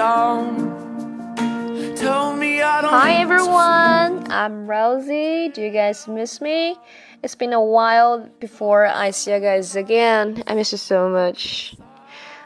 [1.76, 2.88] need to
[3.20, 5.50] everyone, I'm Rosie.
[5.50, 6.78] Do you guys miss me?
[7.22, 10.42] It's been a while before I see you guys again.
[10.46, 11.76] I miss you so much.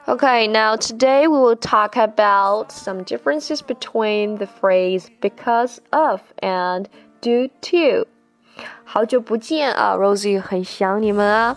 [0.08, 6.88] Okay, now today we will talk about some differences between the phrase because of and
[7.20, 8.08] due to.
[8.84, 11.56] 好久不见啊，Rosie 很想你们啊。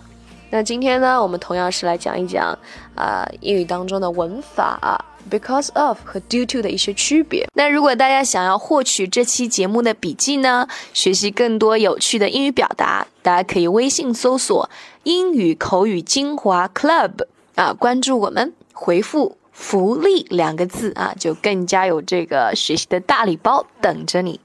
[0.52, 2.52] 那今天呢，我们同样是来讲一讲
[2.94, 5.04] 啊、呃、英语当中的文法啊。
[5.29, 7.47] Because of 和 due to 的一些区别。
[7.55, 14.71] 那如果大家想要获取这期节目的笔记呢，学习更多有趣的英语表达，大家可以微信搜索
[15.05, 24.41] “英语口语精华 Club” 啊，关注我们，回复“福利”两个字啊，就更加有这个学习的大礼包等着你。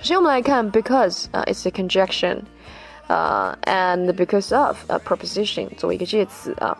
[0.00, 2.40] 首先我们来看 because 啊、it's a conjunction，
[3.08, 6.76] 呃、uh,，and because of a preposition 作为一个介词啊。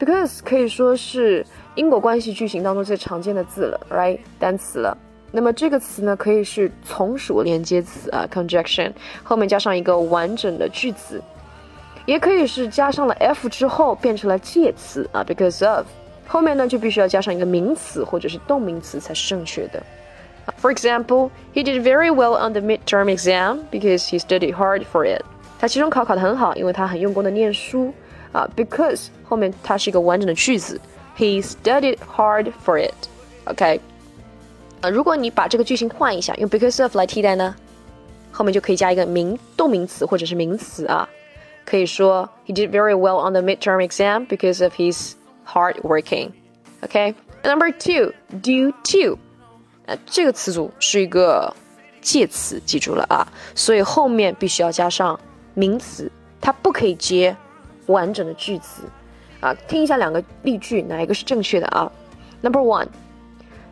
[0.00, 1.46] Because 可以说是
[1.76, 4.96] 因果关系句型当中最常见的字了，right 单词了。
[5.30, 8.90] 那么这个词呢，可以是从属连接词啊，conjunction
[9.22, 11.22] 后面加上一个完整的句子，
[12.06, 15.86] 也可以是加上了 f 之后变成了介词啊，because of
[16.26, 19.80] 后面呢就必须要加上一个名词或者是动名词才是正确的。
[20.60, 25.22] For example, he did very well on the midterm exam because he studied hard for it.
[25.60, 27.92] 他期中考考得很好，因为他很用功的念书
[28.31, 28.49] 啊。
[28.55, 30.79] Because 后面它是一个完整的句子，
[31.17, 32.93] He studied hard for it.
[33.45, 33.79] OK，
[34.81, 37.55] 啊，如果你把这个句型换一下，用 because of 来替代呢，
[38.31, 41.07] 后面就可以加一个名动名词或者是名词啊。
[41.65, 45.13] 可以说 He did very well on the midterm exam because of his
[45.45, 46.31] hard working.
[46.81, 49.17] OK, number two, due to.
[49.87, 51.55] 呃，这个词组是一个
[52.01, 55.19] 介词，记住了啊，所以后面必须要加上
[55.53, 57.35] 名词，它不可以接
[57.89, 58.83] 完整的句子
[59.39, 59.53] 啊。
[59.67, 61.91] 听一下两个例句，哪一个是正确的啊？
[62.41, 62.87] Number one,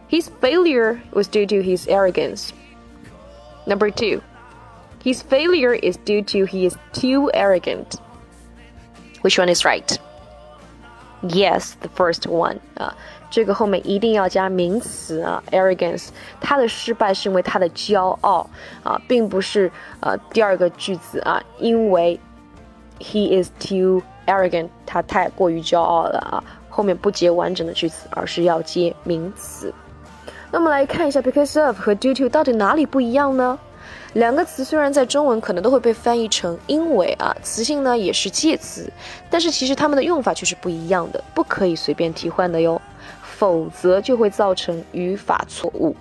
[0.09, 2.49] his failure was due to his arrogance.
[3.65, 4.21] Number two,
[5.03, 7.99] his failure is due to he is too arrogant.
[9.21, 9.97] Which one is right?
[11.21, 12.93] Yes, the first one 啊，
[13.29, 16.09] 这个后面一定要加名词啊，arrogance。
[16.41, 18.49] 他的失败是因为他的骄傲
[18.83, 19.71] 啊，并不是
[20.01, 22.19] 呃第二个句子啊，因为
[22.98, 29.72] he is too arrogant，他太过于骄傲了啊，后面不接完整的句子，而是要接名词。
[30.50, 33.58] 那么来看一下 because of 和 due to 到底哪里不一样呢？
[34.14, 38.90] 两个词虽然在中文可能都会被翻译成因为啊，词性呢也是介词，
[39.28, 42.80] 但是其实它们的用法却是不一样的，不可以随便替换的哟，
[43.22, 45.94] 否则就会造成语法错误。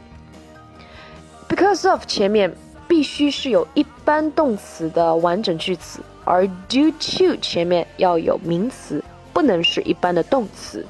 [1.50, 2.54] Because of 前面
[2.88, 10.87] 必须是有一般动词的完整句子，而 due to 前面要有名词，不能是一般的动词。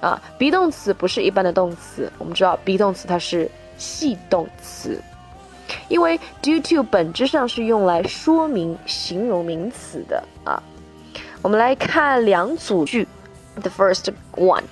[0.00, 5.00] 啊，be 动词不是一般的动词，我们知道 be 动词它是系动词。
[5.88, 10.62] 因为 due to 本质上是用来说明形容名词的啊。
[11.40, 13.06] 我们来看两组句。
[13.54, 14.64] The first one,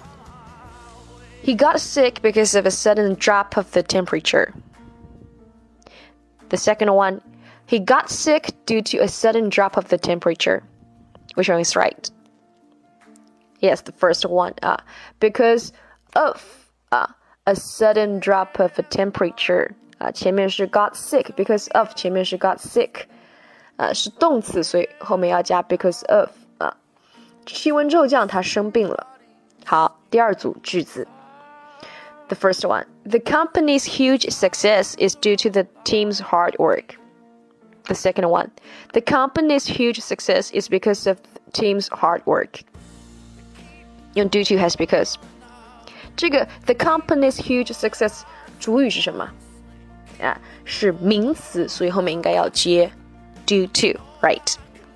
[1.44, 4.52] he got sick because of a sudden drop of the temperature.
[6.48, 7.20] The second one,
[7.68, 10.62] he got sick due to a sudden drop of the temperature.
[11.34, 12.10] Which one is right?
[13.60, 14.54] Yes, the first one.
[14.62, 14.78] Uh,
[15.20, 15.72] because
[16.14, 16.42] of
[16.92, 17.06] uh,
[17.46, 19.74] a sudden drop of the temperature.
[19.98, 23.02] 啊，前面是 got sick because of，前面是 got sick，
[23.76, 26.74] 啊是动词，所以后面要加 because of 啊。
[27.44, 29.06] 气温骤降，他生病了。
[29.66, 31.06] 好，第二组句子。
[32.28, 36.96] The first one, the company's huge success is due to the team's hard work.
[37.84, 38.50] The second one,
[38.92, 42.60] the company's huge success is because of the team's hard work.
[44.14, 45.14] 用 due to 还是 because？
[46.16, 48.22] 这个 the company's huge success
[48.60, 49.28] 主语是什么？
[50.20, 52.90] 啊，是名词，所以后面应该要接
[53.46, 54.54] due to，right？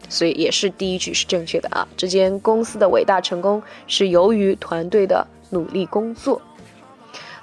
[0.08, 1.88] 所以也是第一句是正确的啊。
[1.97, 6.41] 这间公司的伟大成功是由于团队的努力工作。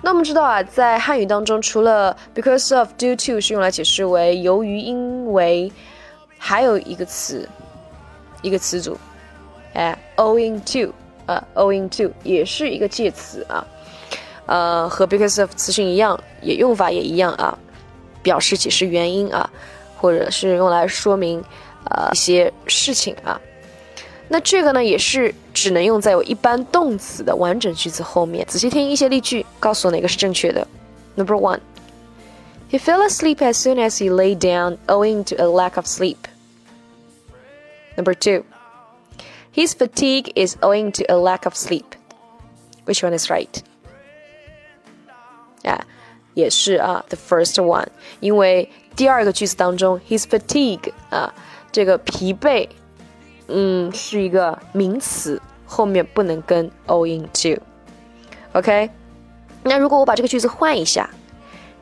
[0.02, 5.70] 那我们知道啊，在汉语当中，除了 because of、due to 是用来解释为由于、因为，
[6.38, 7.48] 还有一个词，
[8.42, 8.96] 一个词组，
[9.74, 10.92] 哎，owing to，
[11.26, 13.66] 啊，owing to 也是一个介词啊。
[14.46, 17.58] 呃，和 because of 词性一样，也用法也一样啊。
[18.22, 19.48] 表示解释原因啊，
[19.96, 21.40] 或者是用来说明
[21.90, 23.40] 呃一些事情啊。
[24.27, 28.45] 那这个呢，也是只能用在有一般动词的完整句子后面。
[28.47, 30.65] 仔细听一些例句，告诉我哪个是正确的。
[31.15, 31.59] Number one,
[32.69, 36.17] he fell asleep as soon as he lay down, owing to a lack of sleep.
[37.97, 38.45] Number two,
[39.53, 41.83] his fatigue is owing to a lack of sleep.
[42.85, 43.61] Which one is right?
[46.33, 47.87] 也是啊，the first one，
[48.21, 51.33] 因为第二个句子当中，his fatigue 啊，
[51.73, 52.69] 这个疲惫，
[53.48, 57.62] 嗯，是一个名词，后面不能跟 owing to。
[58.52, 58.90] OK，
[59.62, 61.08] 那如果我把这个句子换一下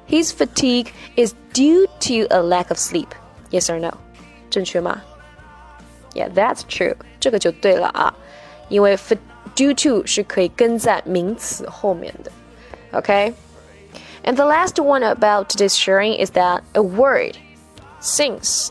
[0.08, 3.08] ，His fatigue is due to a lack of sleep.
[3.50, 3.94] Yes or no？
[4.50, 5.00] 正确吗
[6.14, 6.96] ？Yeah，that's true。
[7.19, 8.14] 这个就对了啊，
[8.69, 8.96] 因为
[9.56, 12.32] due to 是可以跟在名词后面的。
[12.93, 13.34] OK。
[14.25, 17.37] And the last one about this sharing is that a word,
[18.00, 18.70] since.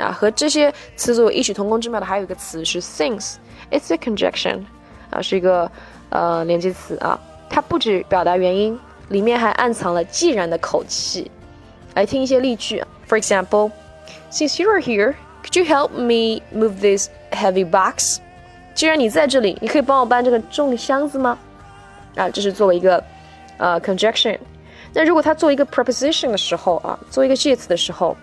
[0.00, 3.34] 啊，和这些词组有异曲同工之妙的还有一个词是 since。
[3.70, 4.64] It's a conjunction，
[5.10, 5.70] 啊，是一个
[6.08, 8.76] 呃连接词啊，它不只表达原因，
[9.10, 11.30] 里面还暗藏了既然的口气。
[11.94, 13.70] 来听一些例句，For example,
[14.32, 15.14] since you are here,
[15.44, 18.18] could you help me move this heavy box？
[18.74, 21.38] 既然你在这里，你可以帮我搬这个重的箱子吗？
[22.16, 23.02] 啊，这是作为一个
[23.58, 24.38] 呃 conjunction。
[24.92, 28.16] 那如果它做一个 preposition 的时候啊，做一个介词的时候，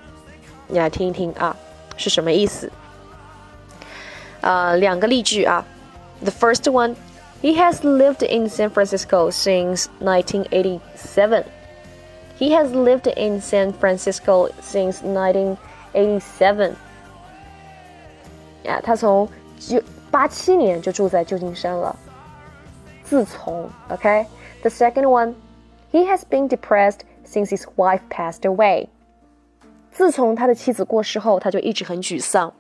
[0.67, 1.55] 你来听一听啊，
[1.96, 2.70] 是什么意思？
[4.40, 5.64] 呃，两个例句啊。
[6.22, 6.94] The first one,
[7.42, 11.44] he has lived in San Francisco since 1987.
[12.38, 16.74] He has lived in San Francisco since 1987.
[18.64, 21.94] 呀，他从九八七年就住在旧金山了。
[23.04, 28.88] 自从，OK，the second one。He has been depressed since his wife passed away.
[29.97, 32.53] 自从他的妻子过世后，他就一直很沮丧。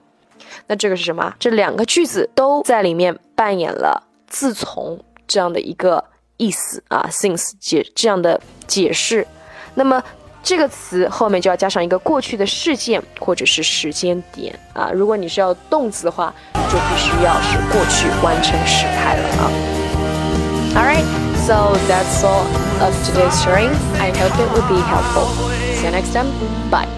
[0.65, 1.31] 那这个是什么？
[1.37, 6.03] 这两个句子都在里面扮演了“自从”这样的一个
[6.37, 9.27] 意思啊，since 解这样的解释。
[9.75, 10.03] 那么
[10.41, 14.89] 这个词后面就要加上一个过去的事件或者是时间点啊。
[14.91, 19.51] 如果你是要动词的话，就必须要是过去完成时态了啊。
[20.73, 21.05] All right.
[21.45, 22.47] So that's all
[22.81, 23.69] of today's sharing.
[23.99, 25.27] I hope it will be helpful.
[25.75, 26.31] See you next time.
[26.71, 26.96] Bye.